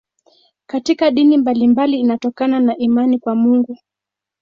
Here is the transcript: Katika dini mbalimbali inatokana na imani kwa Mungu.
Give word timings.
Katika 0.65 1.11
dini 1.11 1.37
mbalimbali 1.37 1.99
inatokana 1.99 2.59
na 2.59 2.77
imani 2.77 3.19
kwa 3.19 3.35
Mungu. 3.35 3.77